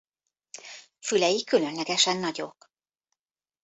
[0.99, 2.71] Fülei különlegesen nagyok.